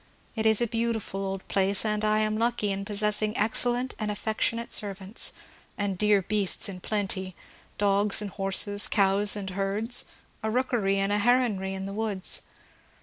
It 0.35 0.47
is 0.47 0.61
a 0.61 0.65
beautiful 0.65 1.19
old 1.23 1.47
place, 1.47 1.85
and 1.85 2.03
I 2.03 2.17
am 2.21 2.35
lucky 2.39 2.71
in 2.71 2.85
pos 2.85 3.01
sessing 3.01 3.33
excellent 3.35 3.93
and 3.99 4.09
affectionate 4.09 4.73
servants; 4.73 5.31
and 5.77 5.95
dear 5.95 6.23
beasts 6.23 6.67
in 6.67 6.79
plenty, 6.79 7.35
dogs 7.77 8.19
and 8.19 8.31
horses, 8.31 8.87
cows 8.87 9.35
and 9.35 9.51
herds,— 9.51 10.05
a 10.41 10.49
rookery 10.49 10.97
and 10.97 11.11
heronry 11.11 11.73
in 11.75 11.85
the 11.85 11.93
woods. 11.93 12.41